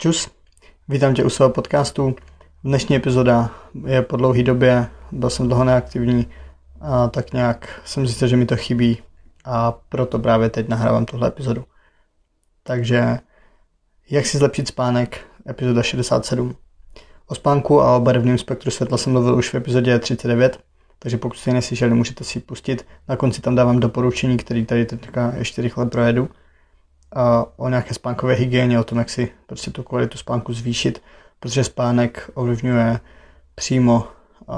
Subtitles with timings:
[0.00, 0.30] Čus,
[0.88, 2.16] vítám tě u svého podcastu.
[2.64, 3.50] Dnešní epizoda
[3.86, 6.26] je po dlouhé době, byl jsem dlouho neaktivní
[6.80, 8.98] a tak nějak jsem zjistil, že mi to chybí
[9.44, 11.64] a proto právě teď nahrávám tuhle epizodu.
[12.62, 13.18] Takže
[14.10, 16.56] jak si zlepšit spánek, epizoda 67.
[17.26, 20.60] O spánku a o barevném spektru světla jsem mluvil už v epizodě 39,
[20.98, 22.86] takže pokud jste neslyšeli, můžete si pustit.
[23.08, 26.28] Na konci tam dávám doporučení, který tady teďka ještě rychle projedu
[27.56, 31.02] o nějaké spánkové hygieně, o tom, jak si prostě tu kvalitu spánku zvýšit,
[31.40, 33.00] protože spánek ovlivňuje
[33.54, 34.08] přímo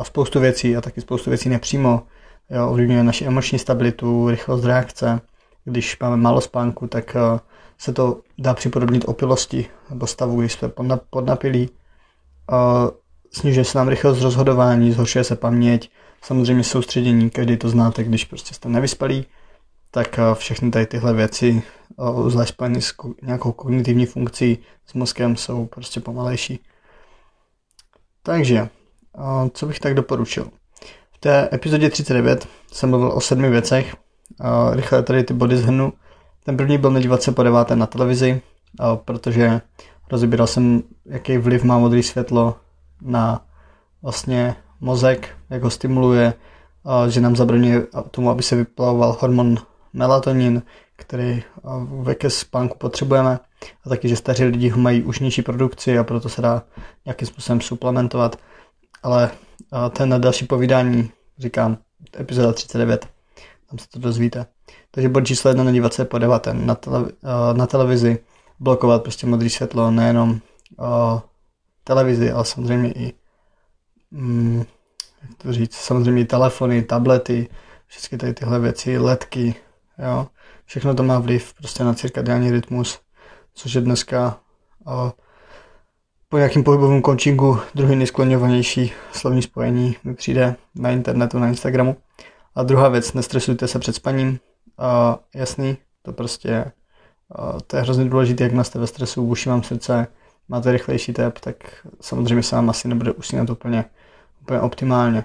[0.02, 2.02] spoustu věcí a taky spoustu věcí nepřímo.
[2.50, 5.20] Jo, ovlivňuje naši emoční stabilitu, rychlost reakce.
[5.64, 7.16] Když máme málo spánku, tak
[7.78, 10.70] se to dá připodobnit opilosti nebo stavu, když jsme
[11.10, 11.70] podnapilí.
[13.30, 15.90] Snižuje se nám rychlost rozhodování, zhoršuje se paměť,
[16.22, 19.26] samozřejmě soustředění, kdy to znáte, když prostě jste nevyspalí,
[19.90, 21.62] tak všechny tady tyhle věci
[22.26, 26.60] zvlášť spojený s nějakou kognitivní funkcí s mozkem, jsou prostě pomalejší.
[28.22, 28.68] Takže,
[29.52, 30.50] co bych tak doporučil?
[31.12, 33.96] V té epizodě 39 jsem mluvil o sedmi věcech,
[34.72, 35.92] rychle tady ty body zhrnu.
[36.44, 38.40] Ten první byl nedívat se po deváté na televizi,
[39.04, 39.60] protože
[40.10, 42.56] rozebíral jsem, jaký vliv má modré světlo
[43.00, 43.46] na
[44.02, 46.34] vlastně mozek, jak ho stimuluje,
[47.08, 49.56] že nám zabraňuje tomu, aby se vyplavoval hormon
[49.92, 50.62] melatonin,
[51.02, 51.42] který
[52.00, 53.38] ve ke spánku potřebujeme
[53.84, 56.62] a taky, že staří lidi mají už nižší produkci a proto se dá
[57.04, 58.36] nějakým způsobem suplementovat.
[59.02, 59.30] Ale
[59.90, 61.78] ten na další povídání, říkám,
[62.20, 63.08] epizoda 39,
[63.70, 64.46] tam se to dozvíte.
[64.90, 67.04] Takže bod číslo jedna nedívat se po deváté na, tele,
[67.52, 68.18] na televizi,
[68.58, 70.40] blokovat prostě modré světlo, nejenom
[71.84, 73.12] televizi, ale samozřejmě i
[74.10, 74.64] mm,
[75.22, 77.48] jak to říct, samozřejmě i telefony, tablety,
[77.86, 79.54] všechny tady tyhle věci, ledky,
[79.98, 80.26] jo.
[80.72, 83.00] Všechno to má vliv prostě na cirkadiální rytmus,
[83.54, 84.40] což je dneska
[84.86, 85.12] a
[86.28, 91.96] po nějakým pohybovém coachingu druhý nejskloňovanější slovní spojení mi přijde na internetu, na Instagramu.
[92.54, 94.38] A druhá věc, nestresujte se před spaním.
[94.78, 96.72] A jasný, to prostě
[97.34, 100.06] a to je hrozně důležité, jak jste ve stresu, buší vám srdce,
[100.48, 101.56] máte rychlejší tep, tak
[102.00, 103.84] samozřejmě se vám asi nebude usínat úplně,
[104.42, 105.24] úplně optimálně.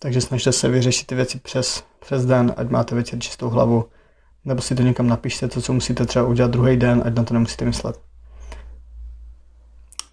[0.00, 3.88] Takže snažte se vyřešit ty věci přes, přes den, ať máte večer čistou hlavu,
[4.44, 7.34] nebo si to někam napište, co, co musíte třeba udělat druhý den, ať na to
[7.34, 8.00] nemusíte myslet.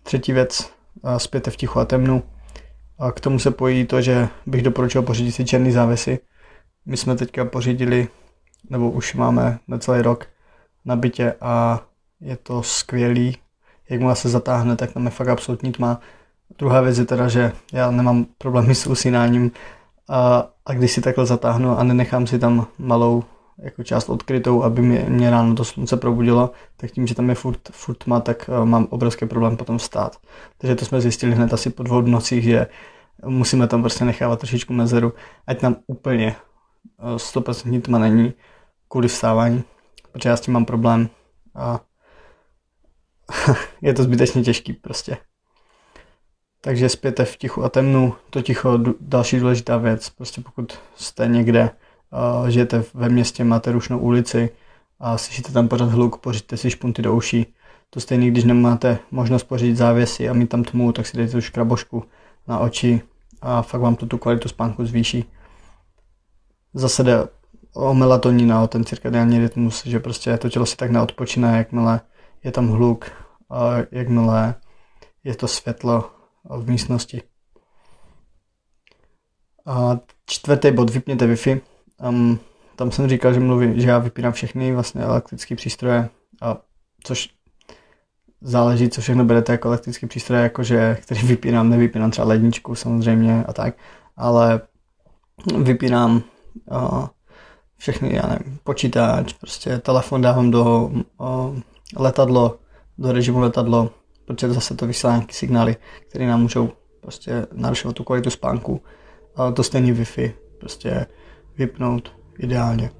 [0.03, 0.71] Třetí věc,
[1.17, 2.23] spěte v tichu a temnu.
[2.99, 6.19] A k tomu se pojí to, že bych doporučil pořídit si černý závesy.
[6.85, 8.07] My jsme teďka pořídili,
[8.69, 10.27] nebo už máme na celý rok
[10.85, 11.81] na bytě a
[12.21, 13.37] je to skvělý.
[13.89, 15.99] Jakmile se zatáhne, tak tam je fakt absolutní tma.
[16.57, 19.51] Druhá věc je teda, že já nemám problémy s usínáním
[20.09, 23.23] a, a když si takhle zatáhnu a nenechám si tam malou
[23.59, 27.35] jako část odkrytou, aby mě, mě ráno to slunce probudilo, tak tím, že tam je
[27.35, 30.17] furt, furt tma, tak uh, mám obrovský problém potom vstát.
[30.57, 32.67] Takže to jsme zjistili hned asi po dvou nocích, že
[33.25, 35.13] musíme tam prostě nechávat trošičku mezeru,
[35.47, 36.35] ať nám úplně
[36.99, 38.33] uh, 100% tma není
[38.87, 39.63] kvůli vstávání,
[40.11, 41.09] protože já s tím mám problém
[41.55, 41.79] a
[43.81, 45.17] je to zbytečně těžký prostě.
[46.61, 51.69] Takže zpěte v tichu a temnu, to ticho, další důležitá věc, prostě pokud jste někde,
[52.47, 54.49] žijete ve městě, máte rušnou ulici
[54.99, 57.45] a slyšíte tam pořád hluk, pořiďte si špunty do uší.
[57.89, 61.41] To stejný, když nemáte možnost pořídit závěsy a mít tam tmu, tak si dejte tu
[61.41, 62.03] škrabošku
[62.47, 63.01] na oči
[63.41, 65.25] a fakt vám to tu kvalitu spánku zvýší.
[66.73, 67.27] Zase jde
[67.73, 72.01] o melatonin a o ten cirkadiální rytmus, že prostě to tělo si tak neodpočíná, jakmile
[72.43, 73.11] je tam hluk,
[73.49, 74.55] a jakmile
[75.23, 76.11] je to světlo
[76.43, 77.21] v místnosti.
[79.65, 81.61] A čtvrtý bod, vypněte Wi-Fi.
[82.03, 82.39] Um,
[82.75, 86.09] tam jsem říkal, že mluvím, že já vypínám všechny vlastně elektrické přístroje,
[86.41, 86.57] a
[87.03, 87.29] což
[88.41, 93.53] záleží, co všechno berete jako elektrické přístroje, jakože, který vypínám, nevypínám třeba ledničku samozřejmě a
[93.53, 93.75] tak,
[94.17, 94.61] ale
[95.63, 96.23] vypínám
[96.71, 97.05] uh,
[97.77, 100.91] všechny, já nevím, počítač, prostě telefon dávám do
[101.97, 102.59] letadlo,
[102.97, 103.91] do režimu letadlo,
[104.25, 105.75] protože zase to vysílá nějaké signály,
[106.09, 106.69] které nám můžou
[107.01, 108.81] prostě narušovat tu kvalitu spánku.
[109.35, 111.05] A to stejný Wi-Fi, prostě
[111.57, 112.91] vypnout ideálně.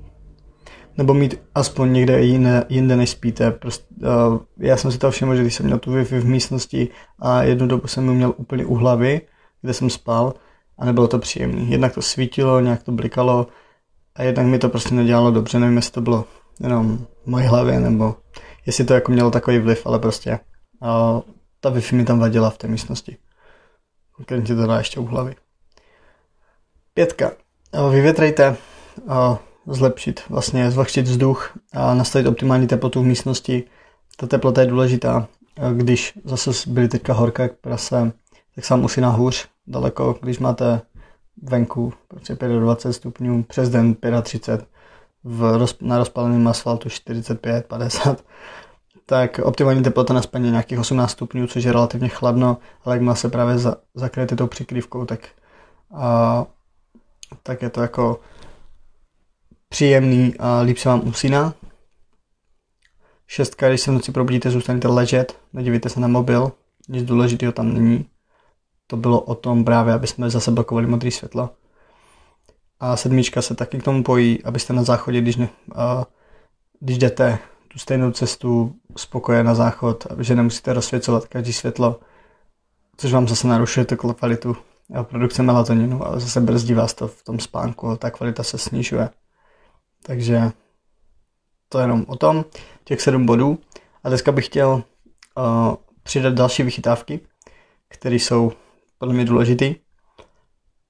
[0.97, 3.51] Nebo mít aspoň někde jiné, jinde než spíte.
[3.51, 6.87] Prostě, uh, já jsem si to všiml, že když jsem měl tu Wi-Fi v místnosti
[7.19, 9.21] a jednu dobu jsem ji měl úplně u hlavy,
[9.61, 10.33] kde jsem spal
[10.77, 11.61] a nebylo to příjemné.
[11.61, 13.47] Jednak to svítilo, nějak to blikalo
[14.15, 15.59] a jednak mi to prostě nedělalo dobře.
[15.59, 16.25] Nevím, jestli to bylo
[16.59, 18.15] jenom v mojí hlavě nebo
[18.65, 20.39] jestli to jako mělo takový vliv, ale prostě
[20.81, 21.21] uh,
[21.59, 23.17] ta Wi-Fi mi tam vadila v té místnosti.
[24.11, 25.35] Konkrétně to dá ještě u hlavy.
[26.93, 27.31] Pětka
[27.91, 28.55] vyvětrejte,
[29.67, 33.63] zlepšit, vlastně zvlhčit vzduch a nastavit optimální teplotu v místnosti.
[34.17, 35.27] Ta teplota je důležitá
[35.73, 38.11] když zase byly teďka horké jak prase,
[38.55, 40.81] tak sám usíná hůř daleko, když máte
[41.43, 44.67] venku prostě 25 stupňů, přes den 35,
[45.23, 48.23] v roz, na rozpaleném asfaltu 45, 50,
[49.05, 53.29] tak optimální teplota na spaní nějakých 18 stupňů, což je relativně chladno, ale jakmile se
[53.29, 55.19] právě za, zakryjete tou přikrývkou, tak,
[55.95, 56.45] a,
[57.43, 58.19] tak je to jako
[59.69, 61.53] příjemný a líp se vám usíná.
[63.27, 66.51] Šestka, když se v noci probudíte, zůstanete ležet, nedívejte se na mobil,
[66.89, 68.05] nic důležitého tam není.
[68.87, 71.49] To bylo o tom právě, aby jsme zase blokovali modré světlo.
[72.79, 76.05] A sedmička se taky k tomu pojí, abyste na záchodě, když, ne, a,
[76.79, 81.99] když jdete tu stejnou cestu spokoje na záchod, že nemusíte rozsvěcovat každý světlo,
[82.97, 84.57] což vám zase narušuje tu kvalitu
[85.03, 89.09] produkce melatoninu, ale zase brzdí vás to v tom spánku, ta kvalita se snižuje.
[90.03, 90.51] Takže
[91.69, 92.45] to je jenom o tom,
[92.83, 93.59] těch sedm bodů.
[94.03, 94.69] A dneska bych chtěl
[95.37, 97.19] uh, přidat další vychytávky,
[97.87, 98.51] které jsou
[98.97, 99.75] podle mě důležitý.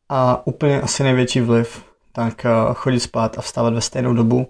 [0.09, 4.47] A úplně asi největší vliv, tak uh, chodit spát a vstávat ve stejnou dobu.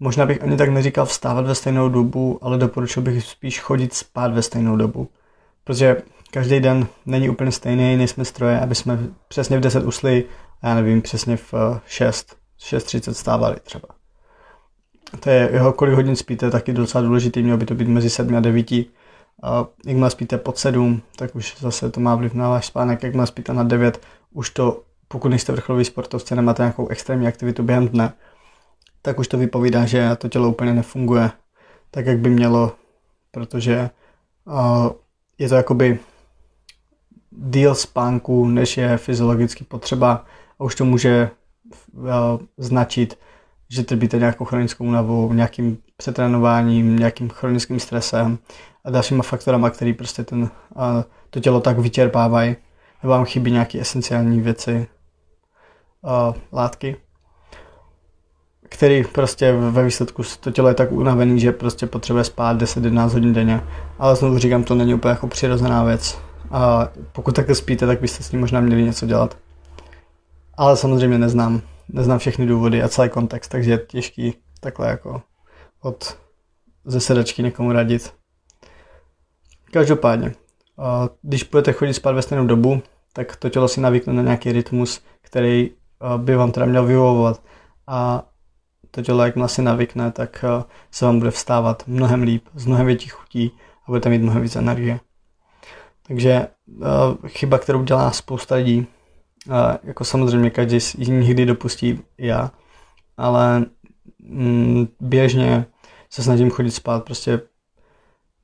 [0.00, 4.32] Možná bych ani tak neříkal vstávat ve stejnou dobu, ale doporučil bych spíš chodit spát
[4.32, 5.08] ve stejnou dobu.
[5.64, 5.96] Protože
[6.30, 10.24] každý den není úplně stejný, nejsme stroje, aby jsme přesně v 10 usli
[10.64, 11.54] já nevím, přesně v
[11.86, 13.88] 6, 6.30 stávali třeba.
[15.20, 18.36] To je jeho, kolik hodin spíte, taky docela důležitý, mělo by to být mezi 7
[18.36, 18.70] a 9.
[19.42, 23.26] A jakmile spíte pod 7, tak už zase to má vliv na váš spánek, jakmile
[23.26, 24.00] spíte na 9,
[24.32, 28.12] už to, pokud nejste vrcholový sportovce, nemáte nějakou extrémní aktivitu během dne,
[29.02, 31.30] tak už to vypovídá, že to tělo úplně nefunguje
[31.90, 32.72] tak, jak by mělo,
[33.30, 33.90] protože
[34.44, 34.88] uh,
[35.38, 35.98] je to jakoby
[37.30, 40.24] díl spánku, než je fyziologicky potřeba.
[40.58, 41.30] A už to může
[41.92, 42.08] uh,
[42.58, 43.18] značit,
[43.68, 48.38] že trpíte nějakou chronickou únavou, nějakým přetrénováním, nějakým chronickým stresem
[48.84, 50.48] a dalšíma faktorama, který prostě ten, uh,
[51.30, 52.56] to tělo tak vyčerpávají,
[53.02, 54.86] nebo vám chybí nějaké esenciální věci,
[56.02, 56.96] uh, látky
[58.74, 63.32] který prostě ve výsledku to tělo je tak unavený, že prostě potřebuje spát 10-11 hodin
[63.32, 63.60] denně.
[63.98, 66.18] Ale znovu říkám, to není úplně jako přirozená věc.
[66.50, 69.38] A pokud takhle spíte, tak byste s tím možná měli něco dělat.
[70.56, 75.22] Ale samozřejmě neznám, neznám všechny důvody a celý kontext, takže je těžký takhle jako
[75.82, 76.18] od
[76.84, 78.14] ze sedačky někomu radit.
[79.72, 80.32] Každopádně,
[81.22, 82.82] když budete chodit spát ve stejnou dobu,
[83.12, 85.70] tak to tělo si navykne na nějaký rytmus, který
[86.16, 87.42] by vám teda měl vyhovovat.
[87.86, 88.24] A
[88.94, 92.86] to tělo, jakmile si navykne, tak eh, se vám bude vstávat mnohem líp, z mnohem
[92.86, 93.52] větší chutí
[93.82, 95.00] a budete mít mnohem víc energie.
[96.06, 98.86] Takže eh, chyba, kterou dělá spousta lidí,
[99.50, 102.50] eh, jako samozřejmě každý ji nikdy dopustí já,
[103.16, 103.64] ale
[104.18, 105.66] mm, běžně
[106.10, 107.40] se snažím chodit spát prostě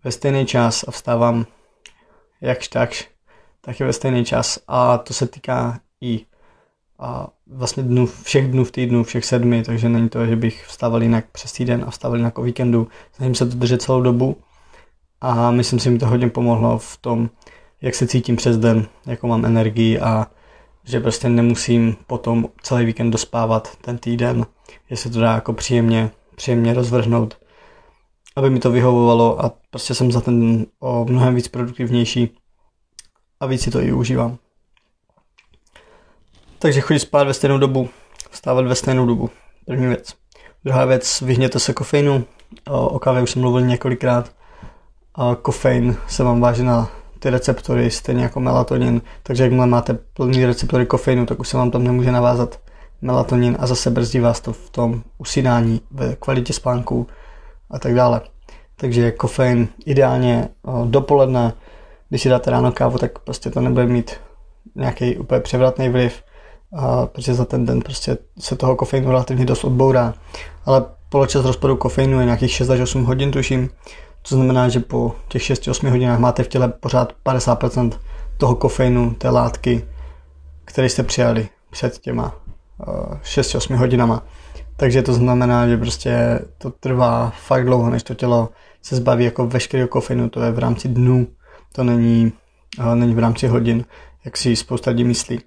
[0.04, 1.46] ve stejný čas a vstávám
[2.40, 3.08] jakž takž,
[3.60, 6.26] taky ve stejný čas a to se týká i
[7.52, 11.24] vlastně dnů, všech dnů v týdnu, všech sedmi, takže není to, že bych vstával jinak
[11.32, 12.88] přes týden a vstával jinak o víkendu.
[13.12, 14.36] Snažím se to držet celou dobu
[15.20, 17.30] a myslím si, mi to hodně pomohlo v tom,
[17.82, 20.26] jak se cítím přes den, jakou mám energii a
[20.84, 24.46] že prostě nemusím potom celý víkend dospávat ten týden,
[24.90, 27.38] že se to dá jako příjemně, příjemně rozvrhnout,
[28.36, 32.30] aby mi to vyhovovalo a prostě jsem za ten o mnohem víc produktivnější
[33.40, 34.38] a víc si to i užívám.
[36.62, 37.88] Takže chodit spát ve stejnou dobu,
[38.30, 39.30] vstávat ve stejnou dobu.
[39.66, 40.14] První věc.
[40.64, 42.24] Druhá věc, vyhněte se kofeinu.
[42.68, 44.32] O, kávě už jsem mluvil několikrát.
[45.14, 49.02] A kofein se vám váží na ty receptory, stejně jako melatonin.
[49.22, 52.60] Takže jakmile máte plný receptory kofeinu, tak už se vám tam nemůže navázat
[53.02, 57.06] melatonin a zase brzdí vás to v tom usínání, ve kvalitě spánku
[57.70, 58.20] a tak dále.
[58.76, 60.48] Takže kofein ideálně
[60.84, 61.52] dopoledne,
[62.08, 64.16] když si dáte ráno kávu, tak prostě to nebude mít
[64.74, 66.22] nějaký úplně převratný vliv
[66.76, 70.14] a protože za ten den prostě se toho kofeinu relativně dost odbourá.
[70.64, 73.70] Ale poločas rozpadu kofeinu je nějakých 6 až 8 hodin, tuším.
[74.28, 77.92] To znamená, že po těch 6-8 hodinách máte v těle pořád 50%
[78.36, 79.84] toho kofeinu, té látky,
[80.64, 82.34] které jste přijali před těma
[83.22, 84.22] 6-8 hodinama.
[84.76, 88.48] Takže to znamená, že prostě to trvá fakt dlouho, než to tělo
[88.82, 91.26] se zbaví jako veškerého kofeinu, to je v rámci dnů,
[91.72, 92.32] to není,
[92.94, 93.84] není v rámci hodin,
[94.24, 95.40] jak si spousta lidí myslí.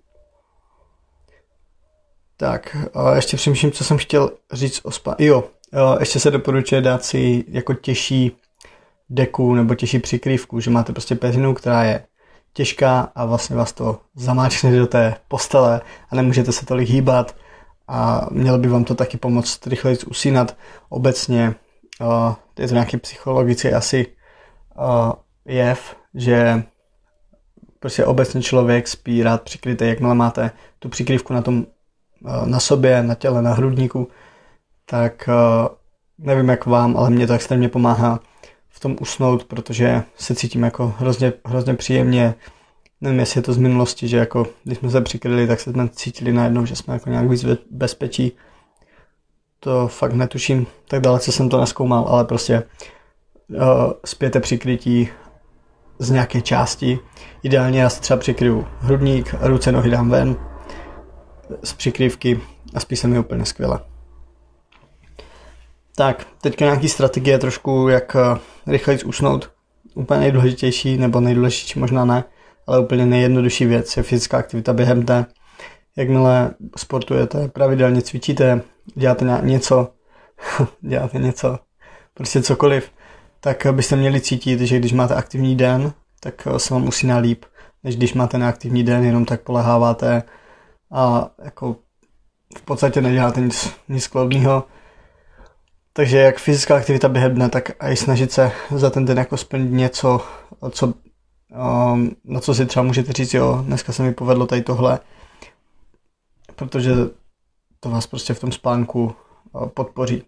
[2.38, 2.78] Tak,
[3.16, 5.16] ještě přemýšlím, co jsem chtěl říct o spa.
[5.20, 5.44] Jo,
[6.00, 8.38] ještě se doporučuje dát si jako těžší
[9.10, 12.06] deku nebo těžší přikrývku, že máte prostě peřinu, která je
[12.54, 17.36] těžká a vlastně vás to zamáčne do té postele a nemůžete se tolik hýbat
[17.88, 20.58] a mělo by vám to taky pomoct rychleji usínat.
[20.90, 21.56] Obecně
[22.60, 24.08] je to nějaký psychologický asi
[25.46, 26.63] jev, že
[27.80, 31.66] prostě obecně člověk spí rád přikrytý, jakmile máte tu přikrývku na tom
[32.46, 34.08] na sobě, na těle, na hrudníku,
[34.86, 35.70] tak eh,
[36.18, 38.20] nevím jak vám, ale mě to extrémně pomáhá
[38.70, 42.36] v tom usnout, protože se cítím jako hrozně, hrozně příjemně.
[43.01, 45.89] Nevím, jestli je to z minulosti, že jako když jsme se přikryli, tak se jsme
[45.89, 48.32] cítili najednou, že jsme jako nějak víc bezpečí.
[49.60, 52.63] To fakt netuším, tak dalece jsem to neskoumal, ale prostě
[53.50, 53.58] uh,
[54.06, 55.10] zpěte přikrytí
[56.00, 57.00] z nějaké části.
[57.44, 60.36] Ideálně já si třeba přikryju hrudník, ruce, nohy dám ven
[61.63, 62.39] z přikrývky
[62.74, 63.79] a spí se mi úplně skvěle.
[65.95, 69.51] Tak, teďka nějaký strategie trošku, jak eh, rychleji usnout.
[69.95, 72.24] Úplně nejdůležitější, nebo nejdůležitější možná ne,
[72.67, 75.25] ale úplně nejjednodušší věc je fyzická aktivita během dne.
[75.95, 78.62] Jakmile sportujete, pravidelně cvičíte,
[78.95, 79.88] děláte něco,
[80.81, 81.60] děláte něco,
[82.13, 82.91] prostě cokoliv,
[83.39, 87.45] tak byste měli cítit, že když máte aktivní den, tak eh, se vám musí líp,
[87.83, 90.24] než když máte neaktivní den, jenom tak poleháváte
[90.93, 91.75] a jako
[92.57, 94.63] v podstatě neděláte nic, nic klodného.
[95.93, 99.71] Takže jak fyzická aktivita během dne, tak i snažit se za ten den jako splnit
[99.71, 100.21] něco,
[100.71, 100.93] co,
[101.93, 105.00] um, na co si třeba můžete říct, jo, dneska se mi povedlo tady tohle,
[106.55, 106.91] protože
[107.79, 109.15] to vás prostě v tom spánku
[109.51, 110.23] uh, podpoří.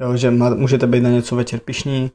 [0.00, 2.10] Jo, že můžete být na něco večer pišní,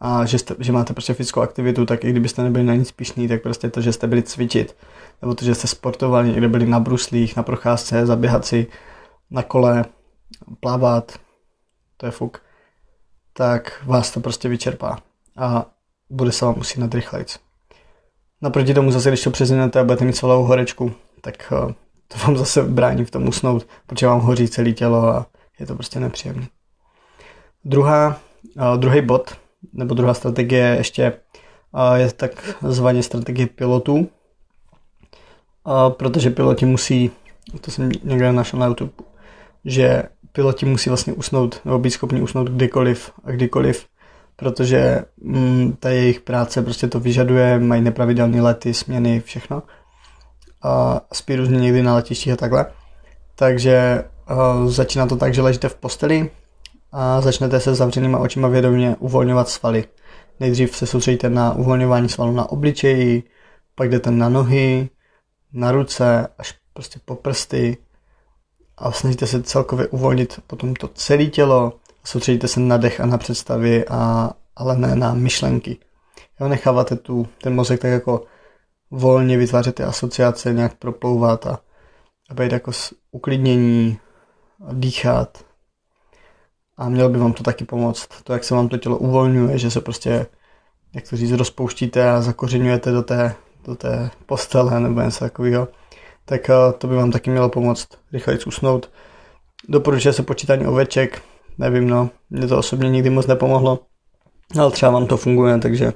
[0.00, 3.28] a že, jste, že máte prostě fyzickou aktivitu, tak i kdybyste nebyli na nic pišný,
[3.28, 4.76] tak prostě to, že jste byli cvičit,
[5.22, 8.66] nebo to, že jste sportovali, někde byli na bruslích, na procházce, zaběhat si
[9.30, 9.84] na kole,
[10.60, 11.18] plavat,
[11.96, 12.42] to je fuk,
[13.32, 14.98] tak vás to prostě vyčerpá
[15.36, 15.66] a
[16.10, 17.38] bude se vám usínat rychlejc.
[18.42, 21.74] Naproti tomu zase, když to přezinete a budete mít celou horečku, tak eh,
[22.08, 25.26] to vám zase brání v tom usnout, protože vám hoří celé tělo a
[25.58, 26.48] je to prostě nepříjemné.
[27.64, 28.20] Druhá,
[28.56, 29.36] uh, druhý bod
[29.72, 31.12] nebo druhá strategie ještě
[31.94, 34.08] je takzvaně strategie pilotů,
[35.88, 37.10] protože piloti musí,
[37.60, 38.92] to jsem někde našel na YouTube,
[39.64, 40.02] že
[40.32, 43.86] piloti musí vlastně usnout, nebo být schopni usnout kdykoliv a kdykoliv,
[44.36, 49.62] protože mm, ta jejich práce prostě to vyžaduje, mají nepravidelné lety, směny, všechno.
[50.62, 52.66] A spí různě někdy na letištích a takhle.
[53.34, 54.04] Takže
[54.66, 56.30] začíná to tak, že ležíte v posteli,
[56.92, 59.84] a začnete se zavřenýma očima vědomě uvolňovat svaly.
[60.40, 63.22] Nejdřív se soustředíte na uvolňování svalů na obličeji,
[63.74, 64.90] pak jdete na nohy,
[65.52, 67.76] na ruce, až prostě po prsty
[68.78, 71.72] a snažíte se celkově uvolnit potom to celé tělo,
[72.04, 75.78] soustředíte se na dech a na představy, a, ale ne na myšlenky.
[76.40, 78.24] Jo, necháváte tu, ten mozek tak jako
[78.90, 81.60] volně vytvářet asociace, nějak proplouvat a,
[82.30, 82.72] a být jako
[83.10, 83.98] uklidnění,
[84.72, 85.44] dýchat,
[86.80, 88.08] a mělo by vám to taky pomoct.
[88.24, 90.26] To, jak se vám to tělo uvolňuje, že se prostě,
[90.94, 93.34] jak to říct, rozpouštíte a zakořenujete do té,
[93.64, 95.68] do té postele nebo něco takového,
[96.24, 98.90] tak eh, to by vám taky mělo pomoct rychleji usnout.
[99.68, 101.22] Doporučuje se počítání oveček,
[101.58, 103.78] nevím, no, mě to osobně nikdy moc nepomohlo,
[104.58, 105.92] ale třeba vám to funguje, takže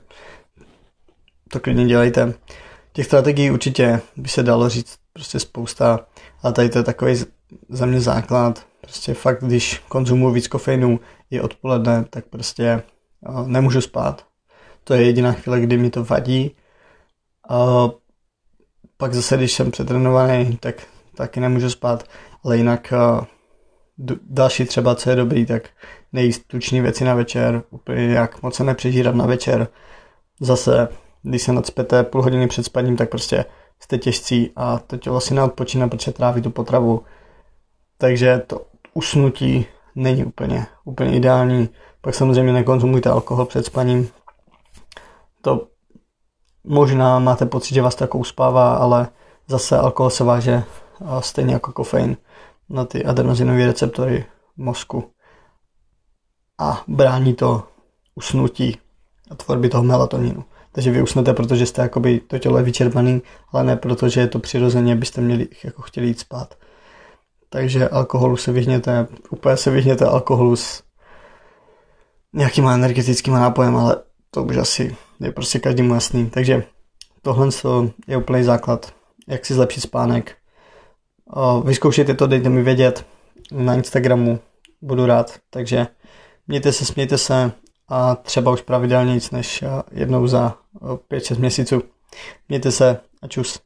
[1.52, 2.34] to klidně dělejte.
[2.92, 6.00] Těch strategií určitě by se dalo říct prostě spousta,
[6.42, 7.14] ale tady to je takový
[7.68, 11.00] za mě základ, Prostě fakt, když konzumuju víc kofeinu
[11.30, 12.82] i odpoledne, tak prostě
[13.28, 14.26] uh, nemůžu spát.
[14.84, 16.56] To je jediná chvíle, kdy mi to vadí.
[17.50, 17.90] Uh,
[18.96, 22.04] pak zase, když jsem přetrenovaný, tak taky nemůžu spát.
[22.44, 23.24] Ale jinak uh,
[24.22, 25.68] další třeba, co je dobrý, tak
[26.12, 29.68] nejíst tuční věci na večer, úplně jak moc se nepřežírat na večer.
[30.40, 30.88] Zase,
[31.22, 33.44] když se nadspěte půl hodiny před spaním, tak prostě
[33.80, 37.02] jste těžcí a to tělo si neodpočíná, protože tráví tu potravu.
[37.98, 41.68] Takže to usnutí není úplně, úplně ideální.
[42.00, 44.08] Pak samozřejmě nekonzumujte alkohol před spaním.
[45.42, 45.68] To
[46.64, 49.08] možná máte pocit, že vás to jako uspává, ale
[49.48, 50.64] zase alkohol se váže
[51.20, 52.16] stejně jako kofein
[52.68, 54.24] na ty adenozinové receptory
[54.56, 55.10] mozku
[56.58, 57.62] a brání to
[58.14, 58.78] usnutí
[59.30, 60.44] a tvorby toho melatoninu.
[60.72, 63.22] Takže vy usnete, protože jste jakoby to tělo je vyčerpaný,
[63.52, 66.54] ale ne protože je to přirozeně, byste měli jako chtěli jít spát.
[67.54, 70.82] Takže alkoholu se vyhněte, úplně se vyhněte alkoholu s
[72.32, 73.96] nějakýma energetickými nápojem, ale
[74.30, 76.30] to už asi je prostě každému jasný.
[76.30, 76.64] Takže
[77.22, 77.48] tohle
[78.06, 78.94] je úplný základ,
[79.28, 80.36] jak si zlepšit spánek.
[81.64, 83.06] Vyzkoušejte to, dejte mi vědět
[83.52, 84.38] na Instagramu,
[84.82, 85.38] budu rád.
[85.50, 85.86] Takže
[86.48, 87.52] mějte se, smějte se
[87.88, 90.56] a třeba už pravidelně nic než jednou za
[91.10, 91.82] 5-6 měsíců.
[92.48, 93.60] Mějte se a čus.